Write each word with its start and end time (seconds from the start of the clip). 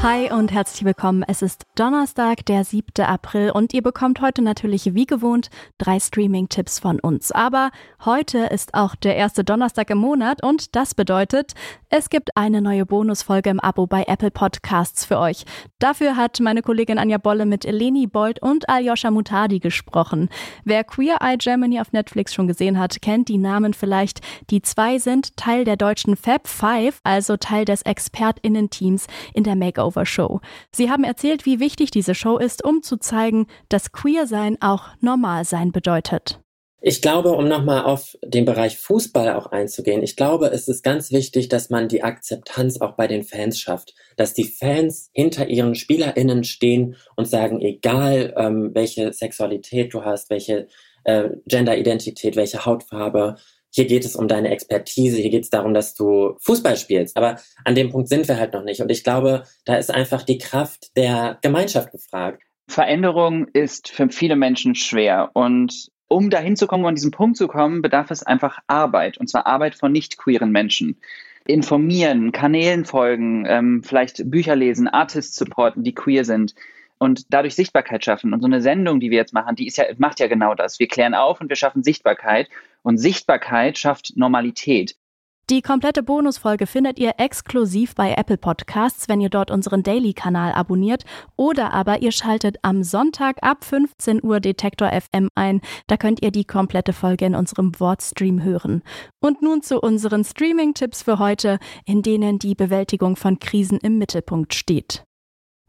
Hi 0.00 0.30
und 0.30 0.52
herzlich 0.52 0.84
willkommen. 0.84 1.24
Es 1.26 1.42
ist 1.42 1.66
Donnerstag, 1.74 2.46
der 2.46 2.62
7. 2.62 3.04
April 3.04 3.50
und 3.50 3.74
ihr 3.74 3.82
bekommt 3.82 4.20
heute 4.20 4.42
natürlich 4.42 4.94
wie 4.94 5.06
gewohnt 5.06 5.50
drei 5.76 5.98
Streaming-Tipps 5.98 6.78
von 6.78 7.00
uns. 7.00 7.32
Aber 7.32 7.72
heute 8.04 8.38
ist 8.38 8.74
auch 8.74 8.94
der 8.94 9.16
erste 9.16 9.42
Donnerstag 9.42 9.90
im 9.90 9.98
Monat 9.98 10.40
und 10.44 10.76
das 10.76 10.94
bedeutet, 10.94 11.54
es 11.90 12.10
gibt 12.10 12.36
eine 12.36 12.62
neue 12.62 12.86
Bonusfolge 12.86 13.50
im 13.50 13.58
Abo 13.58 13.88
bei 13.88 14.04
Apple 14.06 14.30
Podcasts 14.30 15.04
für 15.04 15.18
euch. 15.18 15.44
Dafür 15.80 16.16
hat 16.16 16.38
meine 16.38 16.62
Kollegin 16.62 16.98
Anja 16.98 17.18
Bolle 17.18 17.44
mit 17.44 17.64
Eleni 17.64 18.06
Bold 18.06 18.40
und 18.40 18.68
Aljoscha 18.68 19.10
Mutadi 19.10 19.58
gesprochen. 19.58 20.28
Wer 20.64 20.84
Queer 20.84 21.16
Eye 21.20 21.38
Germany 21.38 21.80
auf 21.80 21.92
Netflix 21.92 22.32
schon 22.32 22.46
gesehen 22.46 22.78
hat, 22.78 23.02
kennt 23.02 23.28
die 23.28 23.38
Namen 23.38 23.74
vielleicht. 23.74 24.20
Die 24.50 24.62
zwei 24.62 25.00
sind 25.00 25.36
Teil 25.36 25.64
der 25.64 25.76
deutschen 25.76 26.16
Fab 26.16 26.46
Five, 26.46 27.00
also 27.02 27.36
Teil 27.36 27.64
des 27.64 27.82
ExpertInnen-Teams 27.82 29.08
in 29.34 29.42
der 29.42 29.56
Makeover 29.56 29.87
Show. 30.06 30.40
Sie 30.72 30.90
haben 30.90 31.04
erzählt, 31.04 31.46
wie 31.46 31.60
wichtig 31.60 31.90
diese 31.90 32.14
Show 32.14 32.38
ist, 32.38 32.64
um 32.64 32.82
zu 32.82 32.96
zeigen, 32.96 33.46
dass 33.68 33.92
Queer-Sein 33.92 34.58
auch 34.60 34.88
normal 35.00 35.44
sein 35.44 35.72
bedeutet. 35.72 36.40
Ich 36.80 37.02
glaube, 37.02 37.32
um 37.32 37.48
nochmal 37.48 37.82
auf 37.84 38.16
den 38.24 38.44
Bereich 38.44 38.78
Fußball 38.78 39.34
auch 39.34 39.46
einzugehen, 39.46 40.00
ich 40.00 40.14
glaube, 40.14 40.46
es 40.46 40.68
ist 40.68 40.84
ganz 40.84 41.10
wichtig, 41.10 41.48
dass 41.48 41.70
man 41.70 41.88
die 41.88 42.04
Akzeptanz 42.04 42.80
auch 42.80 42.92
bei 42.92 43.08
den 43.08 43.24
Fans 43.24 43.58
schafft, 43.58 43.94
dass 44.16 44.32
die 44.32 44.44
Fans 44.44 45.10
hinter 45.12 45.48
ihren 45.48 45.74
SpielerInnen 45.74 46.44
stehen 46.44 46.94
und 47.16 47.26
sagen, 47.26 47.60
egal 47.60 48.32
ähm, 48.36 48.70
welche 48.74 49.12
Sexualität 49.12 49.92
du 49.92 50.04
hast, 50.04 50.30
welche 50.30 50.68
äh, 51.02 51.30
Genderidentität, 51.46 52.36
welche 52.36 52.64
Hautfarbe, 52.64 53.36
hier 53.70 53.86
geht 53.86 54.04
es 54.04 54.16
um 54.16 54.28
deine 54.28 54.50
Expertise, 54.50 55.18
hier 55.18 55.30
geht 55.30 55.44
es 55.44 55.50
darum, 55.50 55.74
dass 55.74 55.94
du 55.94 56.36
Fußball 56.40 56.76
spielst. 56.76 57.16
Aber 57.16 57.36
an 57.64 57.74
dem 57.74 57.90
Punkt 57.90 58.08
sind 58.08 58.28
wir 58.28 58.38
halt 58.38 58.52
noch 58.52 58.64
nicht. 58.64 58.80
Und 58.80 58.90
ich 58.90 59.04
glaube, 59.04 59.44
da 59.64 59.76
ist 59.76 59.92
einfach 59.92 60.22
die 60.22 60.38
Kraft 60.38 60.96
der 60.96 61.38
Gemeinschaft 61.42 61.92
gefragt. 61.92 62.42
Veränderung 62.68 63.48
ist 63.48 63.88
für 63.88 64.08
viele 64.10 64.36
Menschen 64.36 64.74
schwer 64.74 65.30
und 65.32 65.88
um 66.06 66.30
dahin 66.30 66.56
zu 66.56 66.66
kommen, 66.66 66.84
um 66.84 66.88
an 66.88 66.94
diesen 66.94 67.10
Punkt 67.10 67.36
zu 67.36 67.48
kommen, 67.48 67.82
bedarf 67.82 68.10
es 68.10 68.22
einfach 68.22 68.58
Arbeit, 68.66 69.18
und 69.18 69.28
zwar 69.28 69.46
Arbeit 69.46 69.74
von 69.74 69.92
nicht 69.92 70.16
queeren 70.16 70.50
Menschen. 70.50 70.96
Informieren, 71.46 72.32
Kanälen 72.32 72.84
folgen, 72.84 73.44
ähm, 73.46 73.82
vielleicht 73.82 74.30
Bücher 74.30 74.56
lesen, 74.56 74.88
Artists 74.88 75.36
supporten, 75.36 75.82
die 75.82 75.94
queer 75.94 76.24
sind 76.24 76.54
und 76.98 77.32
dadurch 77.32 77.54
Sichtbarkeit 77.54 78.04
schaffen. 78.04 78.32
Und 78.32 78.40
so 78.40 78.46
eine 78.46 78.60
Sendung, 78.60 79.00
die 79.00 79.10
wir 79.10 79.18
jetzt 79.18 79.32
machen, 79.32 79.56
die 79.56 79.66
ist 79.66 79.78
ja, 79.78 79.84
macht 79.98 80.20
ja 80.20 80.26
genau 80.26 80.54
das. 80.54 80.78
Wir 80.78 80.88
klären 80.88 81.14
auf 81.14 81.40
und 81.40 81.48
wir 81.48 81.56
schaffen 81.56 81.82
Sichtbarkeit. 81.82 82.48
Und 82.82 82.98
Sichtbarkeit 82.98 83.78
schafft 83.78 84.16
Normalität. 84.16 84.96
Die 85.50 85.62
komplette 85.62 86.02
Bonusfolge 86.02 86.66
findet 86.66 86.98
ihr 86.98 87.14
exklusiv 87.16 87.94
bei 87.94 88.12
Apple 88.12 88.36
Podcasts, 88.36 89.08
wenn 89.08 89.22
ihr 89.22 89.30
dort 89.30 89.50
unseren 89.50 89.82
Daily-Kanal 89.82 90.52
abonniert. 90.52 91.04
Oder 91.36 91.72
aber 91.72 92.02
ihr 92.02 92.12
schaltet 92.12 92.58
am 92.60 92.82
Sonntag 92.82 93.38
ab 93.40 93.64
15 93.64 94.22
Uhr 94.22 94.40
Detektor 94.40 94.90
FM 94.90 95.30
ein. 95.34 95.62
Da 95.86 95.96
könnt 95.96 96.22
ihr 96.22 96.32
die 96.32 96.44
komplette 96.44 96.92
Folge 96.92 97.24
in 97.24 97.34
unserem 97.34 97.72
Wortstream 97.80 98.42
hören. 98.42 98.82
Und 99.20 99.40
nun 99.40 99.62
zu 99.62 99.80
unseren 99.80 100.22
Streaming-Tipps 100.22 101.02
für 101.02 101.18
heute, 101.18 101.58
in 101.86 102.02
denen 102.02 102.38
die 102.38 102.54
Bewältigung 102.54 103.16
von 103.16 103.38
Krisen 103.38 103.78
im 103.78 103.96
Mittelpunkt 103.96 104.52
steht. 104.52 105.07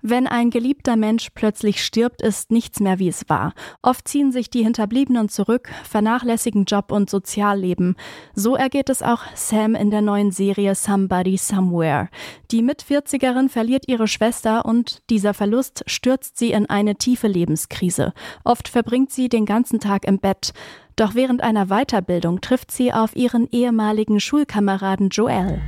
Wenn 0.01 0.27
ein 0.27 0.49
geliebter 0.49 0.95
Mensch 0.95 1.29
plötzlich 1.35 1.83
stirbt, 1.83 2.21
ist 2.21 2.51
nichts 2.51 2.79
mehr 2.79 2.99
wie 2.99 3.09
es 3.09 3.27
war. 3.27 3.53
Oft 3.81 4.07
ziehen 4.07 4.31
sich 4.31 4.49
die 4.49 4.63
Hinterbliebenen 4.63 5.27
zurück, 5.27 5.69
vernachlässigen 5.83 6.63
Job 6.63 6.91
und 6.91 7.09
Sozialleben. 7.09 7.95
So 8.33 8.55
ergeht 8.55 8.89
es 8.89 9.01
auch 9.01 9.23
Sam 9.35 9.75
in 9.75 9.91
der 9.91 10.01
neuen 10.01 10.31
Serie 10.31 10.73
Somebody 10.73 11.35
Somewhere. 11.35 12.07
Die 12.51 12.61
Mitvierzigerin 12.61 13.49
verliert 13.49 13.85
ihre 13.87 14.07
Schwester 14.07 14.65
und 14.65 15.01
dieser 15.09 15.33
Verlust 15.33 15.83
stürzt 15.85 16.37
sie 16.37 16.51
in 16.51 16.69
eine 16.69 16.95
tiefe 16.95 17.27
Lebenskrise. 17.27 18.13
Oft 18.45 18.69
verbringt 18.69 19.11
sie 19.11 19.27
den 19.27 19.45
ganzen 19.45 19.81
Tag 19.81 20.05
im 20.05 20.19
Bett. 20.19 20.53
Doch 20.95 21.13
während 21.15 21.41
einer 21.41 21.67
Weiterbildung 21.67 22.39
trifft 22.39 22.71
sie 22.71 22.93
auf 22.93 23.15
ihren 23.15 23.49
ehemaligen 23.51 24.19
Schulkameraden 24.19 25.09
Joel. 25.09 25.61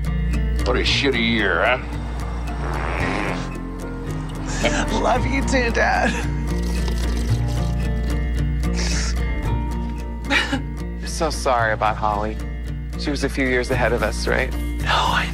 What 0.65 0.77
a 0.77 0.85
shitty 0.85 1.37
year, 1.37 1.77
huh? 1.77 2.00
I 5.01 5.03
love 5.03 5.25
you 5.25 5.41
too, 5.41 5.71
Dad. 5.71 6.11
I'm 10.29 11.07
so 11.07 11.31
sorry 11.31 11.73
about 11.73 11.97
Holly. 11.97 12.37
She 12.99 13.09
was 13.09 13.23
a 13.23 13.29
few 13.29 13.47
years 13.47 13.71
ahead 13.71 13.93
of 13.93 14.03
us, 14.03 14.27
right? 14.27 14.53
No, 14.53 14.93
I, 14.93 15.27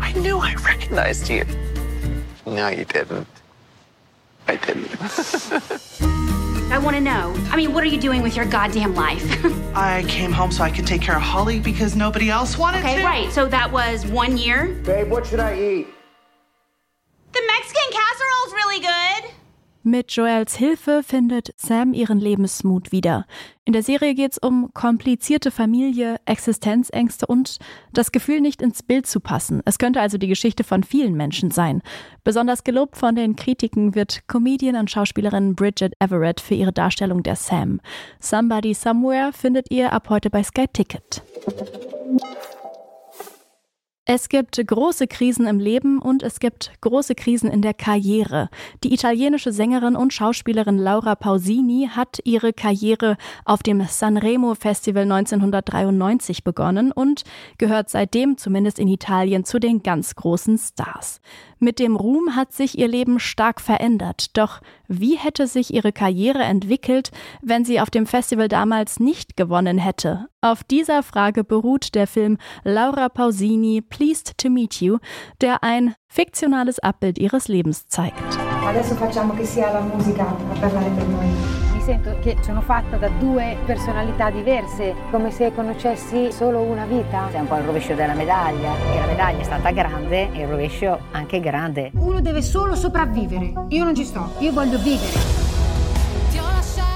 I 0.00 0.12
knew 0.12 0.38
I 0.38 0.54
recognized 0.54 1.28
you. 1.28 1.44
No, 2.46 2.68
you 2.68 2.86
didn't. 2.86 3.28
I 4.48 4.56
didn't. 4.56 4.90
I 6.72 6.78
want 6.78 6.96
to 6.96 7.02
know. 7.02 7.34
I 7.50 7.56
mean, 7.56 7.74
what 7.74 7.84
are 7.84 7.88
you 7.88 8.00
doing 8.00 8.22
with 8.22 8.34
your 8.34 8.46
goddamn 8.46 8.94
life? 8.94 9.22
I 9.76 10.02
came 10.08 10.32
home 10.32 10.50
so 10.50 10.64
I 10.64 10.70
could 10.70 10.86
take 10.86 11.02
care 11.02 11.16
of 11.16 11.22
Holly 11.22 11.60
because 11.60 11.94
nobody 11.94 12.30
else 12.30 12.56
wanted 12.56 12.78
okay, 12.78 12.94
to. 12.94 13.00
Okay, 13.00 13.04
right. 13.04 13.30
So 13.30 13.44
that 13.48 13.70
was 13.70 14.06
one 14.06 14.38
year. 14.38 14.68
Babe, 14.82 15.10
what 15.10 15.26
should 15.26 15.40
I 15.40 15.60
eat? 15.60 15.88
Mit 19.86 20.12
Joels 20.12 20.56
Hilfe 20.56 21.02
findet 21.02 21.52
Sam 21.58 21.92
ihren 21.92 22.18
Lebensmut 22.18 22.90
wieder. 22.90 23.26
In 23.66 23.74
der 23.74 23.82
Serie 23.82 24.14
geht 24.14 24.32
es 24.32 24.38
um 24.38 24.70
komplizierte 24.72 25.50
Familie, 25.50 26.16
Existenzängste 26.24 27.26
und 27.26 27.58
das 27.92 28.10
Gefühl, 28.10 28.40
nicht 28.40 28.62
ins 28.62 28.82
Bild 28.82 29.06
zu 29.06 29.20
passen. 29.20 29.60
Es 29.66 29.76
könnte 29.76 30.00
also 30.00 30.16
die 30.16 30.26
Geschichte 30.26 30.64
von 30.64 30.84
vielen 30.84 31.14
Menschen 31.14 31.50
sein. 31.50 31.82
Besonders 32.24 32.64
gelobt 32.64 32.96
von 32.96 33.14
den 33.14 33.36
Kritiken 33.36 33.94
wird 33.94 34.26
Comedian 34.26 34.76
und 34.76 34.90
Schauspielerin 34.90 35.54
Bridget 35.54 35.92
Everett 35.98 36.40
für 36.40 36.54
ihre 36.54 36.72
Darstellung 36.72 37.22
der 37.22 37.36
Sam. 37.36 37.82
Somebody 38.20 38.72
Somewhere 38.72 39.34
findet 39.34 39.70
ihr 39.70 39.92
ab 39.92 40.08
heute 40.08 40.30
bei 40.30 40.42
Sky 40.42 40.66
Ticket. 40.66 41.22
Es 44.06 44.28
gibt 44.28 44.60
große 44.66 45.06
Krisen 45.06 45.46
im 45.46 45.58
Leben 45.58 45.98
und 45.98 46.22
es 46.22 46.38
gibt 46.38 46.72
große 46.82 47.14
Krisen 47.14 47.50
in 47.50 47.62
der 47.62 47.72
Karriere. 47.72 48.50
Die 48.82 48.92
italienische 48.92 49.50
Sängerin 49.50 49.96
und 49.96 50.12
Schauspielerin 50.12 50.76
Laura 50.76 51.14
Pausini 51.14 51.88
hat 51.90 52.18
ihre 52.24 52.52
Karriere 52.52 53.16
auf 53.46 53.62
dem 53.62 53.80
Sanremo 53.80 54.54
Festival 54.56 55.04
1993 55.04 56.44
begonnen 56.44 56.92
und 56.92 57.24
gehört 57.56 57.88
seitdem 57.88 58.36
zumindest 58.36 58.78
in 58.78 58.88
Italien 58.88 59.46
zu 59.46 59.58
den 59.58 59.82
ganz 59.82 60.14
großen 60.14 60.58
Stars. 60.58 61.22
Mit 61.58 61.78
dem 61.78 61.96
Ruhm 61.96 62.36
hat 62.36 62.52
sich 62.52 62.78
ihr 62.78 62.88
Leben 62.88 63.18
stark 63.18 63.58
verändert. 63.58 64.36
Doch 64.36 64.60
wie 64.88 65.16
hätte 65.16 65.46
sich 65.46 65.72
ihre 65.72 65.92
Karriere 65.92 66.42
entwickelt, 66.42 67.10
wenn 67.42 67.64
sie 67.64 67.80
auf 67.80 67.90
dem 67.90 68.06
Festival 68.06 68.48
damals 68.48 69.00
nicht 69.00 69.36
gewonnen 69.36 69.78
hätte? 69.78 70.26
Auf 70.40 70.62
dieser 70.64 71.02
Frage 71.02 71.44
beruht 71.44 71.94
der 71.94 72.06
Film 72.06 72.38
Laura 72.64 73.08
Pausini 73.08 73.80
Pleased 73.80 74.36
to 74.38 74.50
Meet 74.50 74.80
You, 74.80 74.98
der 75.40 75.62
ein 75.62 75.94
fiktionales 76.08 76.78
Abbild 76.78 77.18
ihres 77.18 77.48
Lebens 77.48 77.88
zeigt. 77.88 78.38
Adesso 78.66 78.94
facciamo 78.94 79.34
che 79.34 79.44
sia 79.44 79.72
la 79.72 79.80
musica 79.80 80.26
a 80.26 80.58
parlare 80.58 80.90
per 80.90 81.06
noi 81.08 81.63
sento 81.84 82.16
che 82.20 82.38
sono 82.40 82.62
fatta 82.62 82.96
da 82.96 83.08
due 83.08 83.58
personalità 83.66 84.30
diverse, 84.30 84.94
come 85.10 85.30
se 85.30 85.52
conoscessi 85.54 86.32
solo 86.32 86.62
una 86.62 86.86
vita. 86.86 87.28
È 87.30 87.38
un 87.38 87.46
po' 87.46 87.56
il 87.56 87.64
rovescio 87.64 87.94
della 87.94 88.14
medaglia, 88.14 88.72
e 88.90 88.98
la 88.98 89.06
medaglia 89.06 89.40
è 89.40 89.44
stata 89.44 89.70
grande 89.70 90.32
e 90.32 90.40
il 90.40 90.48
rovescio 90.48 90.98
anche 91.10 91.40
grande. 91.40 91.90
Uno 91.96 92.22
deve 92.22 92.40
solo 92.40 92.74
sopravvivere, 92.74 93.52
io 93.68 93.84
non 93.84 93.94
ci 93.94 94.04
sto, 94.04 94.30
io 94.38 94.52
voglio 94.52 94.78
vivere. 94.78 95.42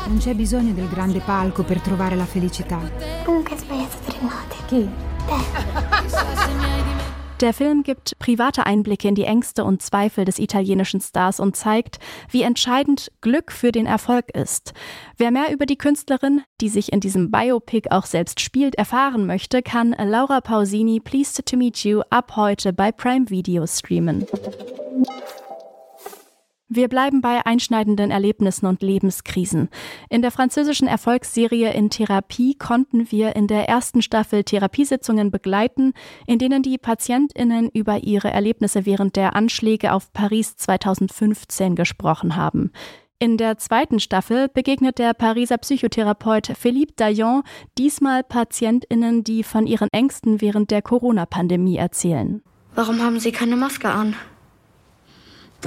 Non 0.06 0.16
c'è 0.16 0.32
bisogno 0.32 0.72
del 0.72 0.88
grande 0.88 1.20
palco 1.20 1.64
per 1.64 1.80
trovare 1.80 2.16
la 2.16 2.24
felicità. 2.24 2.80
Comunque 3.24 3.52
hai 3.52 3.58
sbagliato 3.58 3.96
tre 4.06 4.16
note. 4.22 4.56
Chi? 4.64 4.88
Te. 5.26 7.07
Der 7.40 7.54
Film 7.54 7.84
gibt 7.84 8.18
private 8.18 8.66
Einblicke 8.66 9.06
in 9.06 9.14
die 9.14 9.22
Ängste 9.22 9.62
und 9.62 9.80
Zweifel 9.80 10.24
des 10.24 10.40
italienischen 10.40 11.00
Stars 11.00 11.38
und 11.38 11.54
zeigt, 11.54 12.00
wie 12.30 12.42
entscheidend 12.42 13.12
Glück 13.20 13.52
für 13.52 13.70
den 13.70 13.86
Erfolg 13.86 14.34
ist. 14.34 14.72
Wer 15.16 15.30
mehr 15.30 15.52
über 15.52 15.64
die 15.64 15.78
Künstlerin, 15.78 16.42
die 16.60 16.68
sich 16.68 16.92
in 16.92 16.98
diesem 16.98 17.30
Biopic 17.30 17.90
auch 17.92 18.06
selbst 18.06 18.40
spielt, 18.40 18.74
erfahren 18.74 19.24
möchte, 19.24 19.62
kann 19.62 19.92
Laura 19.92 20.40
Pausini 20.40 20.98
Pleased 20.98 21.46
to 21.46 21.56
Meet 21.56 21.84
You 21.84 22.00
ab 22.10 22.32
heute 22.34 22.72
bei 22.72 22.90
Prime 22.90 23.30
Video 23.30 23.64
streamen. 23.68 24.26
Wir 26.70 26.88
bleiben 26.88 27.22
bei 27.22 27.46
einschneidenden 27.46 28.10
Erlebnissen 28.10 28.66
und 28.66 28.82
Lebenskrisen. 28.82 29.70
In 30.10 30.20
der 30.20 30.30
französischen 30.30 30.86
Erfolgsserie 30.86 31.72
In 31.72 31.88
Therapie 31.88 32.56
konnten 32.56 33.10
wir 33.10 33.34
in 33.36 33.46
der 33.46 33.70
ersten 33.70 34.02
Staffel 34.02 34.44
Therapiesitzungen 34.44 35.30
begleiten, 35.30 35.94
in 36.26 36.38
denen 36.38 36.62
die 36.62 36.76
Patientinnen 36.76 37.70
über 37.70 38.04
ihre 38.04 38.30
Erlebnisse 38.30 38.84
während 38.84 39.16
der 39.16 39.34
Anschläge 39.34 39.94
auf 39.94 40.12
Paris 40.12 40.56
2015 40.56 41.74
gesprochen 41.74 42.36
haben. 42.36 42.70
In 43.18 43.38
der 43.38 43.56
zweiten 43.56 43.98
Staffel 43.98 44.48
begegnet 44.48 44.98
der 44.98 45.14
Pariser 45.14 45.56
Psychotherapeut 45.56 46.52
Philippe 46.54 46.92
Daillon 46.96 47.44
diesmal 47.78 48.22
Patientinnen, 48.22 49.24
die 49.24 49.42
von 49.42 49.66
ihren 49.66 49.88
Ängsten 49.90 50.42
während 50.42 50.70
der 50.70 50.82
Corona-Pandemie 50.82 51.78
erzählen. 51.78 52.42
Warum 52.74 53.02
haben 53.02 53.18
Sie 53.18 53.32
keine 53.32 53.56
Maske 53.56 53.88
an? 53.88 54.14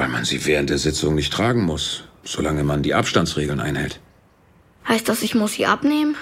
Weil 0.02 0.10
man 0.10 0.26
sie 0.26 0.44
während 0.48 0.72
der 0.72 0.80
Sitzung 0.80 1.14
nicht 1.14 1.32
tragen 1.32 1.64
muss, 1.64 2.06
solange 2.24 2.64
man 2.64 2.82
die 2.82 2.96
Abstandsregeln 2.96 3.60
einhält. 3.60 4.00
Heißt 4.88 5.08
das, 5.08 5.22
ich 5.22 5.36
muss 5.36 5.54
sie 5.54 5.68
abnehmen? 5.68 6.16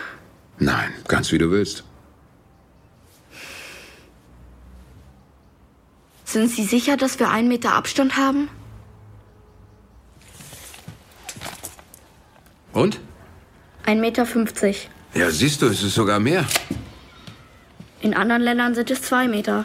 Nein, 0.57 0.91
ganz 1.07 1.31
wie 1.31 1.37
du 1.37 1.49
willst. 1.49 1.85
Sind 6.25 6.51
Sie 6.51 6.65
sicher, 6.65 6.97
dass 6.97 7.19
wir 7.19 7.29
einen 7.29 7.47
Meter 7.47 7.73
Abstand 7.73 8.17
haben? 8.17 8.49
Und? 12.73 12.99
Ein 13.85 14.01
Meter. 14.01 14.25
fünfzig. 14.25 14.89
Ja, 15.13 15.31
siehst 15.31 15.61
du, 15.61 15.67
es 15.67 15.81
ist 15.83 15.95
sogar 15.95 16.19
mehr. 16.19 16.45
In 18.01 18.13
anderen 18.13 18.41
Ländern 18.41 18.75
sind 18.75 18.91
es 18.91 19.03
zwei 19.03 19.29
Meter. 19.29 19.63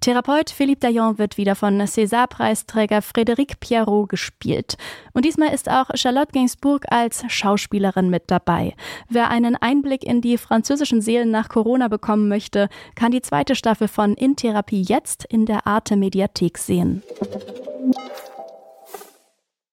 Therapeut 0.00 0.48
Philippe 0.48 0.80
Daillon 0.80 1.18
wird 1.18 1.36
wieder 1.36 1.54
von 1.54 1.78
César-Preisträger 1.78 3.00
Frédéric 3.00 3.60
Pierrot 3.60 4.08
gespielt. 4.08 4.78
Und 5.12 5.26
diesmal 5.26 5.52
ist 5.52 5.70
auch 5.70 5.90
Charlotte 5.92 6.32
Gainsbourg 6.32 6.86
als 6.90 7.22
Schauspielerin 7.28 8.08
mit 8.08 8.30
dabei. 8.30 8.74
Wer 9.10 9.28
einen 9.28 9.56
Einblick 9.56 10.02
in 10.02 10.22
die 10.22 10.38
französischen 10.38 11.02
Seelen 11.02 11.30
nach 11.30 11.50
Corona 11.50 11.88
bekommen 11.88 12.28
möchte, 12.28 12.70
kann 12.94 13.12
die 13.12 13.20
zweite 13.20 13.54
Staffel 13.54 13.88
von 13.88 14.14
In 14.14 14.36
Therapie 14.36 14.80
jetzt 14.80 15.26
in 15.26 15.44
der 15.44 15.66
Arte 15.66 15.96
Mediathek 15.96 16.56
sehen. 16.56 17.02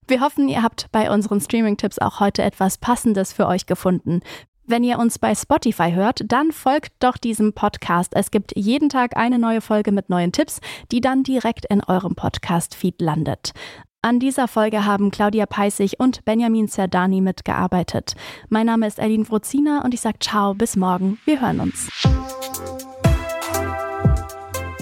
Wir 0.09 0.19
hoffen, 0.19 0.49
ihr 0.49 0.61
habt 0.61 0.87
bei 0.91 1.09
unseren 1.09 1.39
Streaming-Tipps 1.39 1.99
auch 1.99 2.19
heute 2.19 2.43
etwas 2.43 2.77
Passendes 2.77 3.31
für 3.31 3.47
euch 3.47 3.65
gefunden. 3.65 4.21
Wenn 4.69 4.83
ihr 4.83 4.99
uns 4.99 5.17
bei 5.17 5.33
Spotify 5.33 5.93
hört, 5.93 6.25
dann 6.27 6.51
folgt 6.51 6.91
doch 6.99 7.15
diesem 7.15 7.53
Podcast. 7.53 8.11
Es 8.13 8.31
gibt 8.31 8.51
jeden 8.57 8.89
Tag 8.89 9.15
eine 9.15 9.39
neue 9.39 9.61
Folge 9.61 9.93
mit 9.93 10.09
neuen 10.09 10.33
Tipps, 10.33 10.59
die 10.91 10.99
dann 10.99 11.23
direkt 11.23 11.63
in 11.63 11.81
eurem 11.85 12.15
Podcast-Feed 12.15 12.99
landet. 12.99 13.53
An 14.01 14.19
dieser 14.19 14.49
Folge 14.49 14.83
haben 14.83 15.09
Claudia 15.09 15.45
Peissig 15.45 16.01
und 16.01 16.25
Benjamin 16.25 16.67
Zerdani 16.67 17.21
mitgearbeitet. 17.21 18.15
Mein 18.49 18.65
Name 18.65 18.87
ist 18.87 18.99
Eileen 18.99 19.29
Wrozina 19.29 19.85
und 19.85 19.93
ich 19.93 20.01
sage 20.01 20.19
ciao, 20.19 20.53
bis 20.53 20.75
morgen. 20.75 21.17
Wir 21.23 21.39
hören 21.39 21.61
uns. 21.61 21.87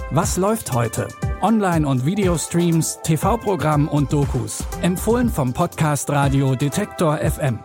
Was 0.10 0.38
läuft 0.38 0.74
heute? 0.74 1.10
Online- 1.42 1.88
und 1.88 2.08
Videostreams, 2.08 3.02
TV-Programm 3.04 3.88
und 3.88 4.12
Dokus. 4.12 4.64
Empfohlen 4.82 5.30
vom 5.30 5.54
Podcast 5.54 6.10
Radio 6.10 6.56
Detektor 6.56 7.18
FM. 7.20 7.60